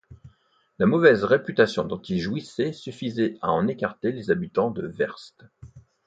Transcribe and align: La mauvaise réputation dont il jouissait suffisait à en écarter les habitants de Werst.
La 0.79 0.87
mauvaise 0.87 1.23
réputation 1.23 1.83
dont 1.83 2.01
il 2.01 2.19
jouissait 2.19 2.73
suffisait 2.73 3.37
à 3.43 3.51
en 3.51 3.67
écarter 3.67 4.11
les 4.11 4.31
habitants 4.31 4.71
de 4.71 4.87
Werst. 4.97 5.45